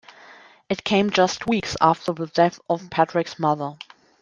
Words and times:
It 0.67 0.83
came 0.83 1.11
just 1.11 1.45
weeks 1.45 1.77
after 1.79 2.11
the 2.11 2.25
death 2.25 2.59
of 2.67 2.89
Patrick's 2.89 3.37
mother. 3.37 3.77